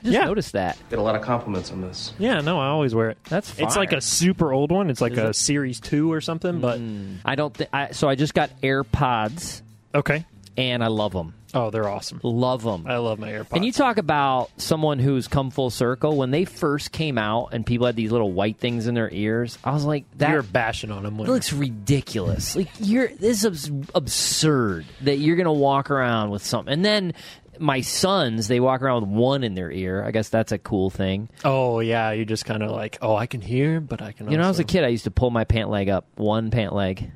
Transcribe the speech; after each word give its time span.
I 0.00 0.04
just 0.04 0.14
Yeah. 0.14 0.24
noticed 0.24 0.52
that. 0.52 0.78
Get 0.88 0.98
a 0.98 1.02
lot 1.02 1.14
of 1.14 1.22
compliments 1.22 1.70
on 1.70 1.80
this. 1.82 2.12
Yeah, 2.18 2.40
no, 2.40 2.58
I 2.58 2.66
always 2.68 2.94
wear 2.94 3.10
it. 3.10 3.18
That's 3.28 3.58
It's 3.58 3.76
like 3.76 3.92
a 3.92 4.00
super 4.00 4.52
old 4.52 4.72
one. 4.72 4.90
It's 4.90 5.00
like 5.00 5.12
Is 5.12 5.18
a 5.18 5.28
it? 5.28 5.36
Series 5.36 5.78
Two 5.80 6.10
or 6.12 6.20
something. 6.20 6.60
But 6.60 6.78
hmm. 6.78 7.16
I 7.24 7.34
don't. 7.34 7.54
Th- 7.54 7.70
I, 7.72 7.90
so 7.92 8.08
I 8.08 8.14
just 8.14 8.34
got 8.34 8.50
AirPods, 8.62 9.62
okay. 9.94 10.24
and 10.56 10.82
I 10.82 10.88
love 10.88 11.12
them. 11.12 11.34
Oh, 11.52 11.70
they're 11.70 11.88
awesome. 11.88 12.20
Love 12.22 12.62
them. 12.62 12.84
I 12.86 12.98
love 12.98 13.18
my 13.18 13.28
AirPods. 13.28 13.54
And 13.54 13.64
you 13.64 13.72
talk 13.72 13.98
about 13.98 14.50
someone 14.56 15.00
who's 15.00 15.26
come 15.26 15.50
full 15.50 15.70
circle. 15.70 16.16
When 16.16 16.30
they 16.30 16.44
first 16.44 16.92
came 16.92 17.18
out, 17.18 17.48
and 17.52 17.66
people 17.66 17.86
had 17.86 17.96
these 17.96 18.12
little 18.12 18.30
white 18.32 18.58
things 18.58 18.86
in 18.86 18.94
their 18.94 19.10
ears, 19.12 19.58
I 19.64 19.72
was 19.72 19.84
like, 19.84 20.04
"That 20.18 20.30
You're 20.30 20.42
bashing 20.44 20.92
on 20.92 21.02
them. 21.02 21.18
It 21.18 21.26
looks 21.26 21.52
ridiculous. 21.52 22.54
Like 22.54 22.68
you're 22.78 23.08
this 23.08 23.44
is 23.44 23.68
absurd 23.96 24.86
that 25.02 25.16
you're 25.18 25.36
gonna 25.36 25.52
walk 25.52 25.90
around 25.90 26.30
with 26.30 26.44
something. 26.46 26.72
And 26.72 26.84
then 26.84 27.14
my 27.60 27.82
sons, 27.82 28.48
they 28.48 28.58
walk 28.58 28.82
around 28.82 29.02
with 29.02 29.10
one 29.10 29.44
in 29.44 29.54
their 29.54 29.70
ear. 29.70 30.02
I 30.04 30.10
guess 30.10 30.28
that's 30.28 30.52
a 30.52 30.58
cool 30.58 30.90
thing. 30.90 31.28
oh 31.44 31.80
yeah, 31.80 32.10
you 32.12 32.24
just 32.24 32.44
kind 32.44 32.62
of 32.62 32.70
like, 32.70 32.98
oh, 33.02 33.14
I 33.14 33.26
can 33.26 33.40
hear, 33.40 33.80
but 33.80 34.02
I 34.02 34.12
can. 34.12 34.30
You 34.30 34.38
know, 34.38 34.44
also... 34.44 34.56
as 34.56 34.60
a 34.60 34.64
kid, 34.64 34.84
I 34.84 34.88
used 34.88 35.04
to 35.04 35.10
pull 35.10 35.30
my 35.30 35.44
pant 35.44 35.70
leg 35.70 35.88
up, 35.88 36.06
one 36.16 36.50
pant 36.50 36.74
leg. 36.74 37.10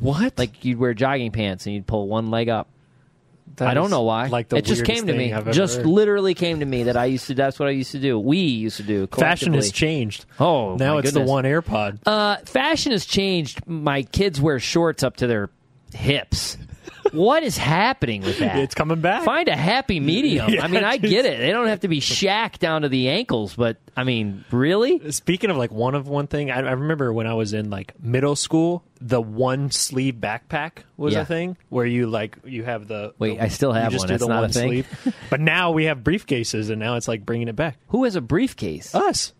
what? 0.00 0.38
Like 0.38 0.64
you'd 0.64 0.78
wear 0.78 0.94
jogging 0.94 1.32
pants 1.32 1.66
and 1.66 1.74
you'd 1.74 1.86
pull 1.86 2.08
one 2.08 2.30
leg 2.30 2.48
up. 2.48 2.68
That 3.56 3.68
I 3.68 3.74
don't 3.74 3.90
know 3.90 4.02
why. 4.02 4.26
Like 4.26 4.48
the 4.48 4.56
it 4.56 4.64
just 4.64 4.84
came 4.84 5.06
to 5.06 5.12
me. 5.14 5.34
Just 5.52 5.78
heard. 5.78 5.86
literally 5.86 6.34
came 6.34 6.60
to 6.60 6.66
me 6.66 6.84
that 6.84 6.96
I 6.96 7.06
used 7.06 7.28
to. 7.28 7.34
That's 7.34 7.58
what 7.58 7.68
I 7.68 7.72
used 7.72 7.92
to 7.92 7.98
do. 7.98 8.18
We 8.18 8.38
used 8.38 8.76
to 8.78 8.82
do. 8.82 9.06
fashion 9.06 9.54
has 9.54 9.72
changed. 9.72 10.26
Oh, 10.38 10.76
now 10.76 10.98
it's 10.98 11.10
goodness. 11.10 11.26
the 11.26 11.32
one 11.32 11.44
AirPod. 11.44 12.00
Uh, 12.04 12.36
fashion 12.44 12.92
has 12.92 13.06
changed. 13.06 13.66
My 13.66 14.02
kids 14.02 14.40
wear 14.40 14.58
shorts 14.58 15.02
up 15.02 15.16
to 15.18 15.26
their 15.26 15.48
hips. 15.94 16.55
What 17.16 17.42
is 17.42 17.56
happening 17.56 18.22
with 18.22 18.38
that? 18.38 18.56
It's 18.58 18.74
coming 18.74 19.00
back. 19.00 19.24
Find 19.24 19.48
a 19.48 19.56
happy 19.56 20.00
medium. 20.00 20.50
Yeah, 20.56 20.64
I 20.64 20.68
mean, 20.68 20.84
I 20.84 20.96
get 20.96 21.24
it. 21.26 21.38
They 21.38 21.50
don't 21.50 21.66
have 21.66 21.80
to 21.80 21.88
be 21.88 22.00
shack 22.00 22.58
down 22.58 22.82
to 22.82 22.88
the 22.88 23.08
ankles, 23.08 23.54
but 23.56 23.78
I 23.96 24.04
mean, 24.04 24.44
really? 24.50 25.10
Speaking 25.10 25.50
of 25.50 25.56
like 25.56 25.70
one 25.70 25.94
of 25.94 26.08
one 26.08 26.26
thing, 26.28 26.50
I, 26.50 26.58
I 26.58 26.72
remember 26.72 27.12
when 27.12 27.26
I 27.26 27.34
was 27.34 27.52
in 27.52 27.70
like 27.70 27.98
middle 28.00 28.36
school, 28.36 28.84
the 29.00 29.20
one 29.20 29.70
sleeve 29.70 30.14
backpack 30.14 30.84
was 30.96 31.14
Yeah. 31.14 31.22
a 31.22 31.24
thing 31.24 31.56
where 31.68 31.84
you 31.86 32.06
like 32.06 32.38
you 32.44 32.62
have 32.64 32.86
the 32.88 33.14
Wait, 33.18 33.38
the- 33.38 33.44
I 33.44 33.48
still 33.48 33.72
have 33.72 33.94
one. 33.94 34.06
That's 34.06 34.26
not 34.26 34.44
a 34.44 34.48
thing? 34.48 34.68
sleeve. 34.84 35.14
but 35.30 35.40
now 35.40 35.72
we 35.72 35.84
have 35.86 35.98
briefcases, 35.98 36.70
and 36.70 36.78
now 36.78 36.96
it's 36.96 37.08
like 37.08 37.26
bringing 37.26 37.48
it 37.48 37.56
back. 37.56 37.76
Who 37.88 38.04
has 38.04 38.14
a 38.16 38.20
briefcase? 38.20 38.94
Us, 38.94 39.32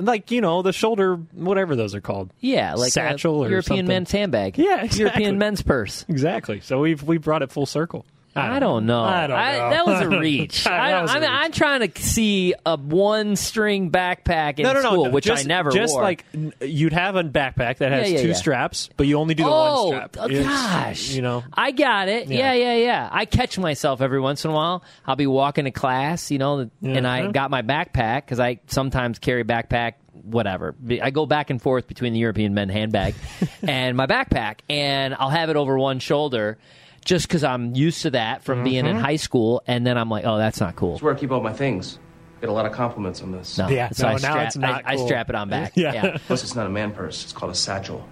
like 0.00 0.30
you 0.30 0.40
know 0.40 0.62
the 0.62 0.72
shoulder, 0.72 1.16
whatever 1.32 1.76
those 1.76 1.94
are 1.94 2.00
called. 2.00 2.30
yeah, 2.40 2.74
like 2.74 2.92
satchel 2.92 3.42
a 3.42 3.46
or 3.46 3.50
European 3.50 3.78
something. 3.80 3.86
men's 3.86 4.10
handbag. 4.10 4.58
Yeah, 4.58 4.82
exactly. 4.84 5.00
European 5.00 5.38
men's 5.38 5.62
purse. 5.62 6.04
Exactly. 6.08 6.60
So 6.60 6.80
we've 6.80 7.02
we 7.02 7.18
brought 7.18 7.42
it 7.42 7.50
full 7.52 7.66
circle. 7.66 8.04
I 8.36 8.60
don't 8.60 8.86
know. 8.86 9.02
I 9.02 9.26
don't 9.26 9.36
know. 9.36 9.70
that 9.70 9.86
was 9.86 10.00
a 10.02 10.08
reach. 10.20 10.66
I, 10.66 11.02
was 11.02 11.10
a 11.12 11.26
I'm, 11.26 11.52
trying 11.52 11.90
to 11.90 12.02
see 12.02 12.54
a 12.64 12.76
one 12.76 13.34
string 13.36 13.90
backpack 13.90 14.58
in 14.58 14.62
no, 14.64 14.72
no, 14.72 14.82
no, 14.82 14.90
school, 14.90 15.04
no, 15.06 15.10
which 15.10 15.24
just, 15.24 15.46
I 15.46 15.48
never 15.48 15.70
wore. 15.70 15.76
just 15.76 15.94
wore. 15.94 16.02
like 16.02 16.24
you'd 16.60 16.92
have 16.92 17.16
a 17.16 17.24
backpack 17.24 17.78
that 17.78 17.90
has 17.92 18.08
Yeah, 18.08 18.16
yeah, 18.16 18.22
two 18.22 18.28
yeah. 18.28 18.34
straps, 18.34 18.88
but 18.96 19.06
you 19.06 19.18
only 19.18 19.34
do 19.34 19.42
the 19.44 19.50
oh, 19.50 19.88
one 19.88 19.94
strap. 19.94 20.16
oh, 20.20 20.26
It's, 20.28 20.46
gosh. 20.46 21.10
you 21.10 21.22
know. 21.22 21.42
I 21.52 21.72
got 21.72 22.08
it. 22.08 22.28
Yeah. 22.28 22.52
Yeah. 22.52 22.74
yeah, 22.74 22.76
yeah, 22.76 23.08
I 23.10 23.24
catch 23.24 23.58
myself 23.58 24.00
every 24.00 24.20
once 24.20 24.44
in 24.44 24.50
a 24.50 24.54
while. 24.54 24.84
I'll 25.06 25.16
be 25.16 25.26
walking 25.26 25.64
to 25.64 25.70
class, 25.72 26.30
you 26.30 26.38
know, 26.38 26.70
and 26.82 27.06
I 27.06 27.30
got 27.32 27.50
my 27.50 27.62
backpack 27.62 28.22
because 28.22 28.38
I 28.40 28.60
sometimes 28.66 29.18
carry 29.18 29.44
backpack. 29.44 29.94
Whatever. 30.12 30.74
I 31.02 31.10
go 31.10 31.24
back 31.24 31.48
and 31.50 31.62
forth 31.62 31.86
between 31.86 32.12
the 32.12 32.18
European 32.18 32.52
men 32.52 32.68
handbag 32.68 33.14
and 33.62 33.96
my 33.96 34.06
backpack, 34.06 34.58
and 34.68 35.14
I'll 35.14 35.30
have 35.30 35.48
it 35.48 35.56
over 35.56 35.78
one 35.78 35.98
shoulder. 35.98 36.58
Just 37.04 37.26
because 37.28 37.42
I'm 37.44 37.74
used 37.74 38.02
to 38.02 38.10
that 38.10 38.42
from 38.44 38.62
being 38.62 38.84
Mm-hmm. 38.84 38.96
in 38.98 39.02
high 39.02 39.16
school, 39.16 39.62
and 39.66 39.86
then 39.86 39.96
I'm 39.98 40.10
like, 40.10 40.24
oh, 40.26 40.36
that's 40.38 40.60
not 40.60 40.76
cool. 40.76 40.92
That's 40.92 41.02
where 41.02 41.14
I 41.14 41.18
keep 41.18 41.30
all 41.32 41.40
my 41.40 41.52
things. 41.52 41.98
Get 42.40 42.48
a 42.50 42.52
lot 42.52 42.66
of 42.66 42.72
compliments 42.72 43.22
on 43.22 43.32
this. 43.32 43.58
No, 43.58 43.68
Yeah, 43.68 43.90
so 43.90 44.04
no, 44.04 44.08
I 44.08 44.12
now 44.12 44.18
strap, 44.18 44.46
it's 44.46 44.56
not 44.56 44.84
I, 44.86 44.92
I 44.92 44.96
cool. 44.96 45.06
strap 45.06 45.28
it 45.28 45.34
on 45.34 45.48
back. 45.50 45.72
Yeah. 45.76 45.92
yeah. 45.92 46.18
Plus, 46.26 46.42
it's 46.42 46.54
not 46.54 46.66
a 46.66 46.70
man 46.70 46.92
purse. 46.92 47.22
It's 47.24 47.32
called 47.32 47.52
a 47.52 47.54
satchel. 47.54 48.06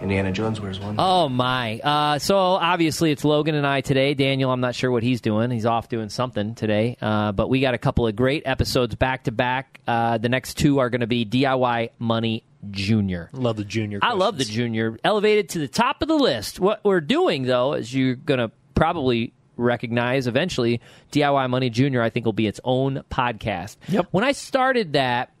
Indiana 0.00 0.32
Jones 0.32 0.60
wears 0.60 0.80
one. 0.80 0.96
Oh 0.98 1.28
my! 1.28 1.78
Uh, 1.78 2.18
so 2.18 2.36
obviously 2.36 3.12
it's 3.12 3.24
Logan 3.24 3.54
and 3.54 3.64
I 3.64 3.82
today. 3.82 4.14
Daniel, 4.14 4.50
I'm 4.50 4.60
not 4.60 4.74
sure 4.74 4.90
what 4.90 5.04
he's 5.04 5.20
doing. 5.20 5.52
He's 5.52 5.64
off 5.64 5.88
doing 5.88 6.08
something 6.08 6.56
today. 6.56 6.96
Uh, 7.00 7.30
but 7.30 7.48
we 7.48 7.60
got 7.60 7.74
a 7.74 7.78
couple 7.78 8.08
of 8.08 8.16
great 8.16 8.42
episodes 8.44 8.96
back 8.96 9.24
to 9.24 9.30
back. 9.30 9.78
Uh, 9.86 10.18
The 10.18 10.28
next 10.28 10.54
two 10.58 10.80
are 10.80 10.90
going 10.90 11.02
to 11.02 11.06
be 11.06 11.24
DIY 11.24 11.90
Money 12.00 12.42
Junior. 12.70 13.28
Love 13.32 13.56
the 13.56 13.64
junior. 13.64 13.98
I 14.02 14.12
love 14.12 14.38
the 14.38 14.44
junior, 14.44 14.98
elevated 15.02 15.48
to 15.50 15.58
the 15.58 15.68
top 15.68 16.02
of 16.02 16.08
the 16.08 16.16
list. 16.16 16.60
What 16.60 16.84
we're 16.84 17.00
doing 17.00 17.42
though, 17.44 17.74
is 17.74 17.92
you're 17.92 18.14
going 18.14 18.38
to 18.38 18.50
probably 18.74 19.32
recognize 19.56 20.26
eventually, 20.26 20.80
DIY 21.12 21.50
Money 21.50 21.70
Junior. 21.70 22.02
I 22.02 22.10
think 22.10 22.26
will 22.26 22.32
be 22.32 22.46
its 22.46 22.60
own 22.64 23.02
podcast. 23.10 23.76
Yep. 23.88 24.08
When 24.10 24.24
I 24.24 24.32
started 24.32 24.92
that, 24.94 25.32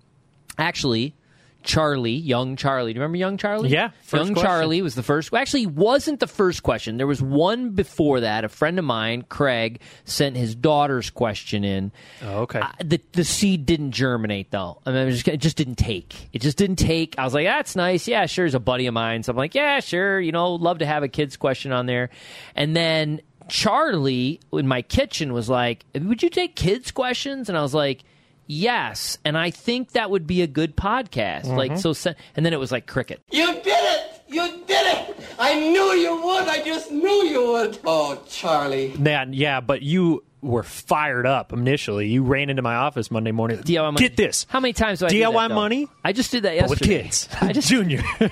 actually. 0.58 1.14
Charlie, 1.62 2.12
young 2.12 2.56
Charlie. 2.56 2.92
Do 2.92 2.98
you 2.98 3.00
remember 3.02 3.18
young 3.18 3.36
Charlie? 3.36 3.70
Yeah, 3.70 3.90
young 4.12 4.32
question. 4.32 4.36
Charlie 4.36 4.82
was 4.82 4.94
the 4.94 5.02
first. 5.02 5.32
well, 5.32 5.40
Actually, 5.40 5.66
wasn't 5.66 6.20
the 6.20 6.26
first 6.26 6.62
question. 6.62 6.96
There 6.96 7.06
was 7.06 7.22
one 7.22 7.70
before 7.70 8.20
that. 8.20 8.44
A 8.44 8.48
friend 8.48 8.78
of 8.78 8.84
mine, 8.84 9.22
Craig, 9.28 9.80
sent 10.04 10.36
his 10.36 10.54
daughter's 10.54 11.10
question 11.10 11.64
in. 11.64 11.92
Oh, 12.22 12.42
okay. 12.42 12.60
Uh, 12.60 12.70
the 12.84 13.00
the 13.12 13.24
seed 13.24 13.66
didn't 13.66 13.92
germinate 13.92 14.50
though. 14.50 14.80
I 14.86 14.92
mean, 14.92 15.08
it 15.08 15.12
just, 15.12 15.28
it 15.28 15.36
just 15.38 15.56
didn't 15.56 15.76
take. 15.76 16.28
It 16.32 16.42
just 16.42 16.56
didn't 16.58 16.76
take. 16.76 17.18
I 17.18 17.24
was 17.24 17.34
like, 17.34 17.46
that's 17.46 17.76
nice. 17.76 18.06
Yeah, 18.08 18.26
sure. 18.26 18.44
He's 18.44 18.54
a 18.54 18.60
buddy 18.60 18.86
of 18.86 18.94
mine. 18.94 19.22
So 19.22 19.30
I'm 19.30 19.36
like, 19.36 19.54
yeah, 19.54 19.80
sure. 19.80 20.20
You 20.20 20.32
know, 20.32 20.54
love 20.54 20.78
to 20.78 20.86
have 20.86 21.02
a 21.02 21.08
kid's 21.08 21.36
question 21.36 21.72
on 21.72 21.86
there. 21.86 22.10
And 22.54 22.74
then 22.76 23.20
Charlie 23.48 24.40
in 24.52 24.66
my 24.66 24.82
kitchen 24.82 25.32
was 25.32 25.48
like, 25.48 25.84
would 25.94 26.22
you 26.22 26.30
take 26.30 26.56
kids 26.56 26.90
questions? 26.90 27.48
And 27.48 27.56
I 27.58 27.62
was 27.62 27.74
like. 27.74 28.04
Yes, 28.46 29.18
and 29.24 29.38
I 29.38 29.50
think 29.50 29.92
that 29.92 30.10
would 30.10 30.26
be 30.26 30.42
a 30.42 30.46
good 30.46 30.76
podcast. 30.76 31.46
Like 31.46 31.72
mm-hmm. 31.72 31.92
so, 31.92 32.14
and 32.36 32.44
then 32.44 32.52
it 32.52 32.60
was 32.60 32.72
like 32.72 32.86
cricket. 32.86 33.22
You 33.30 33.46
did 33.46 33.66
it! 33.66 34.22
You 34.28 34.48
did 34.66 34.96
it! 34.98 35.16
I 35.38 35.54
knew 35.54 35.92
you 35.92 36.22
would! 36.22 36.48
I 36.48 36.62
just 36.64 36.90
knew 36.90 37.24
you 37.24 37.52
would! 37.52 37.78
Oh, 37.84 38.22
Charlie. 38.28 38.94
Yeah, 38.98 39.26
yeah, 39.28 39.60
but 39.60 39.82
you 39.82 40.24
were 40.42 40.62
fired 40.62 41.26
up 41.26 41.52
initially. 41.52 42.08
You 42.08 42.24
ran 42.24 42.50
into 42.50 42.62
my 42.62 42.74
office 42.74 43.10
Monday 43.10 43.30
morning. 43.30 43.58
DIY 43.58 43.92
money. 43.92 43.96
Get 43.96 44.16
this. 44.16 44.44
How 44.48 44.60
many 44.60 44.72
times 44.72 44.98
do 44.98 45.06
I 45.06 45.08
do 45.08 45.16
DIY 45.16 45.32
that, 45.32 45.48
though? 45.48 45.54
money? 45.54 45.88
I 46.04 46.12
just 46.12 46.30
did 46.32 46.42
that 46.42 46.58
But 46.60 46.70
with 46.70 46.80
kids. 46.80 47.28
I 47.40 47.52
just 47.52 47.68
junior. 47.70 48.02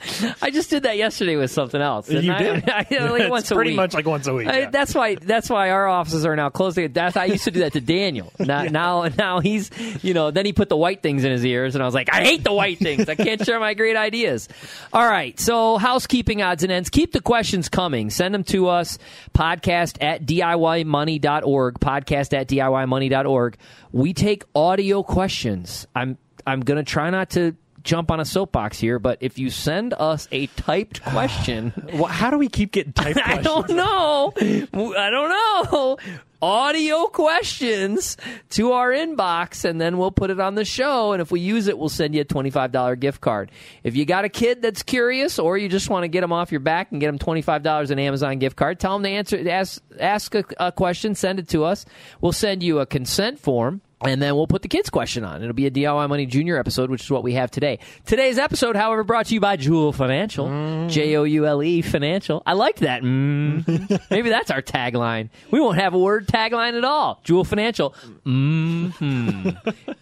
I 0.42 0.50
just 0.50 0.70
did 0.70 0.84
that 0.84 0.96
yesterday 0.96 1.36
with 1.36 1.50
something 1.50 1.80
else. 1.80 2.08
you 2.10 2.32
I? 2.32 2.38
did. 2.38 2.64
I, 2.68 2.86
I, 2.90 3.08
like 3.08 3.30
once 3.30 3.50
a 3.50 3.54
pretty 3.54 3.70
week. 3.70 3.76
much 3.76 3.94
like 3.94 4.06
once 4.06 4.26
a 4.26 4.34
week. 4.34 4.46
Yeah. 4.46 4.70
that's 4.70 4.94
why. 4.94 5.16
That's 5.16 5.50
why 5.50 5.70
our 5.70 5.88
offices 5.88 6.24
are 6.24 6.36
now 6.36 6.50
closed. 6.50 6.76
That's 6.76 7.16
I 7.16 7.24
used 7.26 7.44
to 7.44 7.50
do 7.50 7.60
that 7.60 7.72
to 7.72 7.80
Daniel. 7.80 8.32
Now, 8.48 8.62
now, 8.62 9.08
now 9.18 9.40
he's 9.40 9.70
you 10.02 10.14
know. 10.14 10.30
Then 10.30 10.46
he 10.46 10.54
put 10.54 10.70
the 10.70 10.76
white 10.76 11.02
things 11.02 11.24
in 11.24 11.32
his 11.32 11.44
ears, 11.44 11.74
and 11.74 11.82
I 11.82 11.86
was 11.86 11.94
like, 11.94 12.08
I 12.10 12.22
hate 12.22 12.44
the 12.44 12.52
white 12.52 12.78
things. 12.78 13.06
I 13.06 13.14
can't 13.14 13.44
share 13.44 13.60
my 13.60 13.74
great 13.74 13.96
ideas. 13.96 14.48
All 14.90 15.06
right. 15.06 15.38
So 15.38 15.76
housekeeping 15.76 16.40
odds 16.40 16.62
and 16.62 16.72
ends. 16.72 16.88
Keep 16.88 17.12
the 17.12 17.20
questions 17.20 17.68
coming. 17.68 18.08
Send 18.08 18.32
them 18.32 18.44
to 18.44 18.68
us. 18.68 18.98
Podcast 19.34 19.98
at 20.00 20.24
diymoney.org. 20.24 21.80
Podcast 21.80 22.32
at 22.32 22.48
diymoney.org. 22.48 23.56
We 23.92 24.14
take 24.14 24.44
audio 24.54 25.02
questions. 25.02 25.86
I'm 25.94 26.16
I'm 26.46 26.60
gonna 26.60 26.84
try 26.84 27.10
not 27.10 27.30
to 27.30 27.54
jump 27.82 28.10
on 28.10 28.20
a 28.20 28.24
soapbox 28.24 28.78
here, 28.78 28.98
but 28.98 29.18
if 29.20 29.38
you 29.38 29.50
send 29.50 29.94
us 29.94 30.28
a 30.32 30.46
typed 30.48 31.02
question. 31.04 31.72
Well, 31.94 32.04
how 32.04 32.30
do 32.30 32.38
we 32.38 32.48
keep 32.48 32.72
getting 32.72 32.92
typed 32.92 33.20
questions? 33.20 33.38
I 33.38 33.42
don't 33.42 33.70
know. 33.70 34.32
I 34.36 35.10
don't 35.10 35.72
know. 35.72 35.98
Audio 36.40 37.06
questions 37.06 38.16
to 38.50 38.70
our 38.70 38.90
inbox, 38.90 39.64
and 39.64 39.80
then 39.80 39.98
we'll 39.98 40.12
put 40.12 40.30
it 40.30 40.38
on 40.38 40.54
the 40.54 40.64
show. 40.64 41.12
And 41.12 41.20
if 41.20 41.32
we 41.32 41.40
use 41.40 41.66
it, 41.66 41.76
we'll 41.76 41.88
send 41.88 42.14
you 42.14 42.20
a 42.20 42.24
$25 42.24 43.00
gift 43.00 43.20
card. 43.20 43.50
If 43.82 43.96
you 43.96 44.04
got 44.04 44.24
a 44.24 44.28
kid 44.28 44.62
that's 44.62 44.84
curious, 44.84 45.40
or 45.40 45.58
you 45.58 45.68
just 45.68 45.90
want 45.90 46.04
to 46.04 46.08
get 46.08 46.20
them 46.20 46.32
off 46.32 46.52
your 46.52 46.60
back 46.60 46.92
and 46.92 47.00
get 47.00 47.08
them 47.08 47.18
$25 47.18 47.90
an 47.90 47.98
Amazon 47.98 48.38
gift 48.38 48.54
card, 48.54 48.78
tell 48.78 48.92
them 48.92 49.02
to 49.02 49.08
answer, 49.08 49.48
ask, 49.48 49.82
ask 49.98 50.34
a, 50.36 50.44
a 50.60 50.70
question, 50.70 51.16
send 51.16 51.40
it 51.40 51.48
to 51.48 51.64
us. 51.64 51.84
We'll 52.20 52.30
send 52.30 52.62
you 52.62 52.78
a 52.78 52.86
consent 52.86 53.40
form 53.40 53.80
And 54.00 54.22
then 54.22 54.36
we'll 54.36 54.46
put 54.46 54.62
the 54.62 54.68
kids 54.68 54.90
question 54.90 55.24
on. 55.24 55.42
It'll 55.42 55.52
be 55.54 55.66
a 55.66 55.72
DIY 55.72 56.08
Money 56.08 56.24
Junior 56.24 56.56
episode, 56.56 56.88
which 56.88 57.02
is 57.02 57.10
what 57.10 57.24
we 57.24 57.32
have 57.34 57.50
today. 57.50 57.80
Today's 58.06 58.38
episode, 58.38 58.76
however, 58.76 59.02
brought 59.02 59.26
to 59.26 59.34
you 59.34 59.40
by 59.40 59.56
Joule 59.56 59.92
Financial. 59.92 60.86
J 60.88 61.16
O 61.16 61.24
U 61.24 61.46
L 61.46 61.60
E 61.64 61.82
Financial. 61.82 62.40
I 62.46 62.52
like 62.52 62.76
that. 62.76 63.02
Mm. 63.02 64.00
Maybe 64.10 64.28
that's 64.28 64.52
our 64.52 64.62
tagline. 64.62 65.30
We 65.50 65.58
won't 65.58 65.78
have 65.78 65.94
a 65.94 65.98
word 65.98 66.28
tagline 66.28 66.78
at 66.78 66.84
all. 66.84 67.20
Joule 67.24 67.42
Financial. 67.44 67.90
hmm 68.24 68.90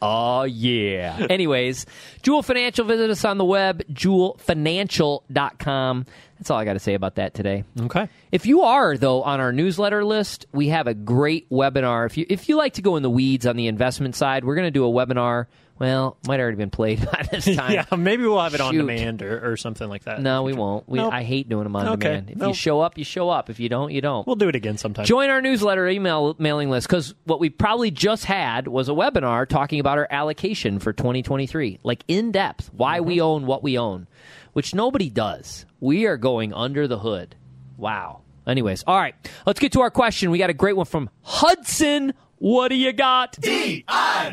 Oh, 0.02 0.42
yeah. 0.42 1.26
Anyways, 1.30 1.86
Joule 2.22 2.42
Financial, 2.42 2.84
visit 2.84 3.08
us 3.08 3.24
on 3.24 3.38
the 3.38 3.46
web, 3.46 3.82
joulefinancial.com. 3.92 6.04
That's 6.38 6.50
all 6.50 6.58
I 6.58 6.64
got 6.64 6.74
to 6.74 6.78
say 6.78 6.94
about 6.94 7.14
that 7.16 7.34
today. 7.34 7.64
Okay. 7.80 8.08
If 8.30 8.46
you 8.46 8.62
are 8.62 8.96
though 8.96 9.22
on 9.22 9.40
our 9.40 9.52
newsletter 9.52 10.04
list, 10.04 10.46
we 10.52 10.68
have 10.68 10.86
a 10.86 10.94
great 10.94 11.48
webinar. 11.50 12.06
If 12.06 12.16
you 12.18 12.26
if 12.28 12.48
you 12.48 12.56
like 12.56 12.74
to 12.74 12.82
go 12.82 12.96
in 12.96 13.02
the 13.02 13.10
weeds 13.10 13.46
on 13.46 13.56
the 13.56 13.66
investment 13.68 14.14
side, 14.16 14.44
we're 14.44 14.54
going 14.54 14.66
to 14.66 14.70
do 14.70 14.84
a 14.86 14.90
webinar. 14.90 15.46
Well, 15.78 16.16
might 16.26 16.40
already 16.40 16.56
been 16.56 16.70
played 16.70 17.04
by 17.12 17.28
this 17.30 17.44
time. 17.54 17.70
Yeah, 17.72 17.84
maybe 17.96 18.22
we'll 18.22 18.40
have 18.40 18.54
it 18.54 18.62
on 18.62 18.72
Shoot. 18.72 18.78
demand 18.78 19.20
or, 19.20 19.52
or 19.52 19.56
something 19.58 19.86
like 19.90 20.04
that. 20.04 20.22
No, 20.22 20.42
we 20.42 20.54
won't. 20.54 20.88
We, 20.88 20.98
Nope. 20.98 21.12
I 21.12 21.22
hate 21.22 21.50
doing 21.50 21.64
them 21.64 21.76
on 21.76 21.86
Okay. 21.88 22.08
demand. 22.20 22.30
If 22.30 22.48
you 22.48 22.54
show 22.54 22.80
up, 22.80 22.96
you 22.96 23.04
show 23.04 23.28
up. 23.28 23.50
If 23.50 23.60
you 23.60 23.68
don't, 23.68 23.92
you 23.92 24.00
don't. 24.00 24.26
We'll 24.26 24.36
do 24.36 24.48
it 24.48 24.54
again 24.56 24.78
sometime. 24.78 25.04
Join 25.04 25.28
our 25.28 25.42
newsletter 25.42 25.86
email 25.86 26.34
mailing 26.38 26.70
list 26.70 26.86
because 26.88 27.14
what 27.24 27.40
we 27.40 27.50
probably 27.50 27.90
just 27.90 28.24
had 28.24 28.68
was 28.68 28.88
a 28.88 28.92
webinar 28.92 29.46
talking 29.46 29.78
about 29.78 29.98
our 29.98 30.06
allocation 30.10 30.78
for 30.78 30.94
2023, 30.94 31.80
like 31.82 32.04
in 32.08 32.32
depth, 32.32 32.70
why 32.72 33.00
we 33.00 33.16
Mm-hmm. 33.16 33.22
own 33.26 33.46
what 33.46 33.62
we 33.62 33.76
own, 33.78 34.06
which 34.54 34.74
nobody 34.74 35.10
does. 35.10 35.66
We 35.86 36.06
are 36.06 36.16
going 36.16 36.52
under 36.52 36.88
the 36.88 36.98
hood. 36.98 37.36
Wow. 37.76 38.22
Anyways, 38.44 38.82
all 38.88 38.96
right, 38.96 39.14
let's 39.46 39.60
get 39.60 39.70
to 39.74 39.82
our 39.82 39.90
question. 39.92 40.32
We 40.32 40.38
got 40.38 40.50
a 40.50 40.52
great 40.52 40.76
one 40.76 40.84
from 40.84 41.08
Hudson. 41.22 42.12
What 42.38 42.70
do 42.70 42.74
you 42.74 42.92
got? 42.92 43.34
DIY! 43.34 43.84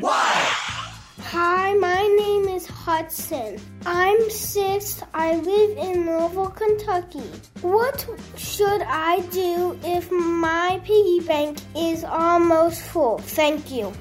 Hi, 0.01 1.73
my 1.75 2.07
name 2.17 2.47
is 2.55 2.65
Hudson. 2.65 3.59
I'm 3.85 4.31
six. 4.31 5.03
I 5.13 5.35
live 5.35 5.77
in 5.77 6.07
Louisville, 6.07 6.49
Kentucky. 6.49 7.29
What 7.61 8.03
should 8.35 8.81
I 8.87 9.19
do 9.29 9.79
if 9.83 10.11
my 10.11 10.81
piggy 10.83 11.19
bank 11.19 11.59
is 11.75 12.03
almost 12.03 12.81
full? 12.81 13.19
Thank 13.19 13.69
you. 13.69 13.93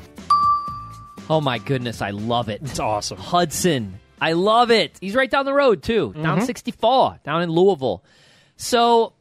Oh 1.29 1.43
my 1.43 1.59
goodness, 1.59 2.01
I 2.01 2.13
love 2.13 2.49
it. 2.49 2.63
It's 2.63 2.81
awesome. 2.81 3.19
Hudson. 3.19 4.01
I 4.23 4.33
love 4.35 4.71
it. 4.71 4.97
He's 5.01 5.15
right 5.15 5.31
down 5.31 5.45
the 5.45 5.53
road 5.55 5.83
too, 5.83 6.13
down 6.15 6.39
Mm-hmm. 6.39 6.45
64, 6.47 7.21
down 7.25 7.43
in 7.43 7.51
Louisville. 7.51 8.05
So 8.57 9.15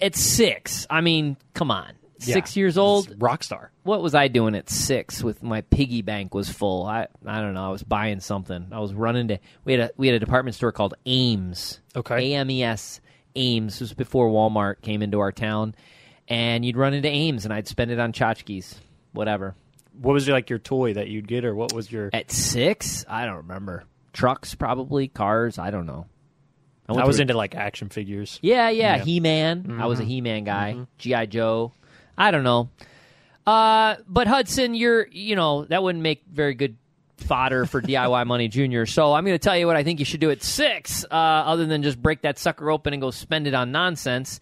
at 0.00 0.14
six, 0.14 0.86
I 0.90 1.00
mean, 1.00 1.36
come 1.54 1.70
on, 1.70 1.92
six 2.18 2.56
years 2.56 2.76
old. 2.76 3.14
Rock 3.22 3.42
star. 3.42 3.70
What 3.84 4.02
was 4.02 4.14
I 4.14 4.28
doing 4.28 4.54
at 4.54 4.68
six 4.68 5.22
with 5.22 5.42
my 5.42 5.62
piggy 5.62 6.02
bank 6.02 6.34
was 6.34 6.50
full? 6.50 6.84
I 6.84 7.06
I 7.24 7.40
don't 7.40 7.54
know. 7.54 7.64
I 7.66 7.70
was 7.70 7.82
buying 7.82 8.20
something. 8.20 8.66
I 8.70 8.80
was 8.80 8.92
running 8.92 9.28
to. 9.28 9.38
We 9.64 9.72
had 9.72 9.80
a 9.80 9.90
we 9.96 10.08
had 10.08 10.16
a 10.16 10.20
department 10.20 10.54
store 10.56 10.72
called 10.72 10.94
Ames. 11.06 11.80
Okay. 11.96 12.32
A 12.34 12.36
M 12.36 12.50
E 12.50 12.62
S 12.62 13.00
Ames 13.34 13.74
This 13.74 13.80
was 13.80 13.94
before 13.94 14.28
Walmart 14.28 14.82
came 14.82 15.00
into 15.00 15.20
our 15.20 15.32
town, 15.32 15.74
and 16.28 16.64
you'd 16.64 16.76
run 16.76 16.92
into 16.92 17.08
Ames, 17.08 17.44
and 17.46 17.54
I'd 17.54 17.66
spend 17.68 17.90
it 17.90 17.98
on 17.98 18.12
tchotchkes, 18.12 18.74
whatever. 19.12 19.54
What 20.00 20.12
was 20.12 20.26
your, 20.26 20.36
like 20.36 20.50
your 20.50 20.58
toy 20.60 20.94
that 20.94 21.08
you'd 21.08 21.26
get, 21.26 21.44
or 21.44 21.54
what 21.54 21.72
was 21.72 21.90
your? 21.90 22.10
At 22.12 22.30
six, 22.30 23.04
I 23.08 23.24
don't 23.26 23.38
remember. 23.38 23.84
Trucks, 24.18 24.56
probably 24.56 25.06
cars. 25.06 25.58
I 25.58 25.70
don't 25.70 25.86
know. 25.86 26.06
I 26.88 26.92
went 26.92 27.06
was 27.06 27.20
into 27.20 27.34
like 27.34 27.54
action 27.54 27.88
figures. 27.88 28.40
Yeah, 28.42 28.68
yeah, 28.68 28.70
Yeah. 28.70 28.96
Mm-hmm. 28.96 29.04
He 29.04 29.20
Man. 29.20 29.78
I 29.80 29.86
was 29.86 30.00
a 30.00 30.04
He 30.04 30.20
Man 30.20 30.42
guy. 30.42 30.86
GI 30.98 31.28
Joe. 31.28 31.72
I 32.16 32.32
don't 32.32 32.42
know. 32.42 32.68
Uh, 33.46 33.96
but 34.08 34.26
Hudson, 34.26 34.74
you're 34.74 35.06
you 35.06 35.36
know 35.36 35.64
that 35.66 35.82
wouldn't 35.82 36.02
make 36.02 36.24
very 36.30 36.54
good 36.54 36.76
fodder 37.18 37.64
for 37.64 37.80
DIY 37.82 38.26
Money 38.26 38.48
Junior. 38.48 38.86
So 38.86 39.12
I'm 39.12 39.24
going 39.24 39.36
to 39.36 39.42
tell 39.42 39.56
you 39.56 39.66
what 39.68 39.76
I 39.76 39.84
think 39.84 40.00
you 40.00 40.04
should 40.04 40.20
do 40.20 40.30
at 40.30 40.42
six, 40.42 41.04
uh, 41.04 41.14
other 41.14 41.66
than 41.66 41.82
just 41.84 42.02
break 42.02 42.22
that 42.22 42.38
sucker 42.38 42.70
open 42.70 42.92
and 42.92 43.00
go 43.00 43.10
spend 43.10 43.46
it 43.46 43.54
on 43.54 43.70
nonsense. 43.70 44.40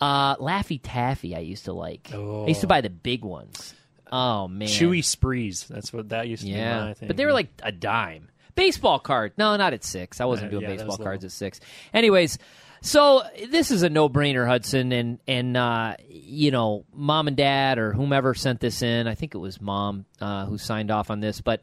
Uh, 0.00 0.34
Laffy 0.36 0.80
Taffy, 0.82 1.36
I 1.36 1.40
used 1.40 1.66
to 1.66 1.72
like. 1.72 2.10
I 2.12 2.46
used 2.48 2.62
to 2.62 2.66
buy 2.66 2.80
the 2.80 2.90
big 2.90 3.24
ones. 3.24 3.74
Oh 4.10 4.48
man, 4.48 4.68
Chewy 4.68 5.04
sprees. 5.04 5.64
That's 5.68 5.92
what 5.92 6.08
that 6.08 6.26
used 6.26 6.42
to 6.42 6.48
be. 6.48 6.54
yeah, 6.54 6.86
My 6.86 6.94
thing. 6.94 7.06
but 7.06 7.16
they 7.16 7.24
were 7.24 7.32
like 7.32 7.48
a 7.62 7.70
dime. 7.72 8.28
Baseball 8.54 8.98
card? 8.98 9.32
No, 9.38 9.56
not 9.56 9.72
at 9.72 9.84
six. 9.84 10.20
I 10.20 10.24
wasn't 10.26 10.52
Yeah, 10.52 10.58
doing 10.58 10.62
yeah, 10.62 10.76
baseball 10.76 10.96
was 10.98 11.04
cards 11.04 11.24
at 11.24 11.32
six. 11.32 11.60
Anyways, 11.94 12.38
so 12.82 13.22
this 13.50 13.70
is 13.70 13.82
a 13.82 13.88
no-brainer, 13.88 14.46
Hudson, 14.46 14.92
and 14.92 15.18
and 15.28 15.56
uh, 15.56 15.94
you 16.08 16.50
know, 16.50 16.84
mom 16.92 17.28
and 17.28 17.36
dad 17.36 17.78
or 17.78 17.92
whomever 17.92 18.34
sent 18.34 18.60
this 18.60 18.82
in. 18.82 19.06
I 19.06 19.14
think 19.14 19.34
it 19.34 19.38
was 19.38 19.60
mom 19.60 20.04
uh, 20.20 20.46
who 20.46 20.58
signed 20.58 20.90
off 20.90 21.10
on 21.10 21.20
this, 21.20 21.40
but 21.40 21.62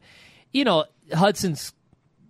you 0.50 0.64
know, 0.64 0.86
Hudson's 1.12 1.72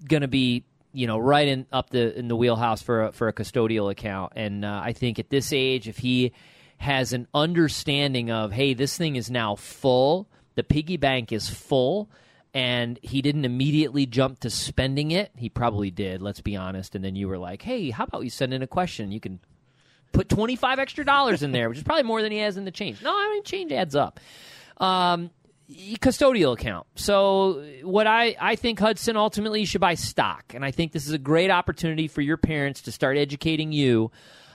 going 0.07 0.23
to 0.23 0.29
be 0.29 0.65
you 0.93 1.06
know 1.06 1.19
right 1.19 1.47
in 1.47 1.67
up 1.73 1.91
the 1.91 2.19
in 2.19 2.27
the 2.29 2.35
wheelhouse 2.37 2.83
for 2.83 3.05
a, 3.05 3.13
for 3.13 3.29
a 3.29 3.33
custodial 3.33 3.91
account, 3.91 4.33
and 4.35 4.65
uh, 4.65 4.81
I 4.85 4.93
think 4.93 5.19
at 5.19 5.31
this 5.31 5.53
age, 5.53 5.87
if 5.87 5.99
he 5.99 6.33
has 6.79 7.13
an 7.13 7.29
understanding 7.33 8.31
of 8.31 8.51
hey, 8.53 8.75
this 8.75 8.97
thing 8.97 9.15
is 9.15 9.31
now 9.31 9.55
full, 9.55 10.29
the 10.56 10.65
piggy 10.65 10.97
bank 10.97 11.31
is 11.31 11.49
full. 11.49 12.11
And 12.52 12.99
he 13.02 13.23
didn't 13.23 13.44
immediately 13.44 14.06
jump 14.06 14.41
to 14.41 14.50
spending 14.50 15.12
it. 15.12 15.31
He 15.37 15.49
probably 15.49 15.91
did, 15.91 16.20
let's 16.20 16.41
be 16.41 16.56
honest. 16.56 16.97
And 16.97 17.05
then 17.05 17.14
you 17.14 17.29
were 17.29 17.38
like, 17.38 17.62
hey, 17.62 17.91
how 17.91 18.05
about 18.05 18.20
we 18.20 18.29
send 18.29 18.52
in 18.52 18.62
a 18.62 18.67
question? 18.67 19.12
You 19.12 19.20
can 19.20 19.38
put 20.12 20.29
25 20.29 20.79
extra 20.81 21.05
dollars 21.05 21.43
in 21.43 21.52
there, 21.52 21.69
which 21.69 21.79
is 21.79 21.85
probably 21.85 22.02
more 22.02 22.23
than 22.23 22.32
he 22.32 22.38
has 22.38 22.56
in 22.56 22.64
the 22.64 22.73
change. 22.73 23.02
No, 23.02 23.12
I 23.12 23.31
mean, 23.32 23.44
change 23.44 23.70
adds 23.70 23.94
up. 23.94 24.19
Um, 24.79 25.31
custodial 25.70 26.55
account. 26.55 26.87
So 26.97 27.64
what 27.82 28.06
I, 28.06 28.37
I 28.41 28.56
think 28.56 28.79
Hudson 28.79 29.17
ultimately 29.17 29.61
you 29.61 29.67
should 29.67 29.81
buy 29.81 29.94
stock. 29.94 30.53
And 30.55 30.64
I 30.64 30.70
think 30.70 30.93
this 30.93 31.06
is 31.06 31.12
a 31.12 31.19
great 31.19 31.50
opportunity 31.50 32.08
for 32.08 32.20
your 32.20 32.37
parents 32.37 32.82
to 32.82 32.93
start 32.93 33.17
educating 33.17 33.73
you 33.73 34.11